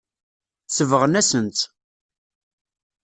Sebɣen-asen-tt. 0.67 1.59